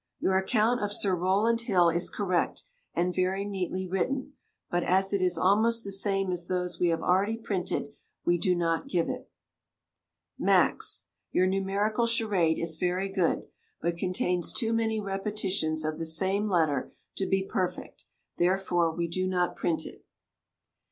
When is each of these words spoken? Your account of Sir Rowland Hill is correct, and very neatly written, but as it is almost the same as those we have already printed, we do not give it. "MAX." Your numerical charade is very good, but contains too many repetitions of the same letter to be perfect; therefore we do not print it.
Your 0.19 0.35
account 0.35 0.81
of 0.81 0.91
Sir 0.91 1.15
Rowland 1.15 1.61
Hill 1.61 1.89
is 1.89 2.09
correct, 2.09 2.63
and 2.95 3.13
very 3.13 3.45
neatly 3.45 3.87
written, 3.87 4.33
but 4.67 4.83
as 4.83 5.13
it 5.13 5.21
is 5.21 5.37
almost 5.37 5.83
the 5.83 5.91
same 5.91 6.31
as 6.31 6.47
those 6.47 6.79
we 6.79 6.87
have 6.87 7.03
already 7.03 7.37
printed, 7.37 7.89
we 8.25 8.39
do 8.39 8.55
not 8.55 8.87
give 8.87 9.09
it. 9.09 9.29
"MAX." 10.39 11.05
Your 11.31 11.45
numerical 11.45 12.07
charade 12.07 12.57
is 12.57 12.77
very 12.77 13.09
good, 13.09 13.43
but 13.79 13.95
contains 13.95 14.51
too 14.51 14.73
many 14.73 14.99
repetitions 14.99 15.85
of 15.85 15.99
the 15.99 16.05
same 16.07 16.49
letter 16.49 16.91
to 17.17 17.27
be 17.27 17.43
perfect; 17.47 18.05
therefore 18.39 18.91
we 18.91 19.07
do 19.07 19.27
not 19.27 19.55
print 19.55 19.85
it. 19.85 20.03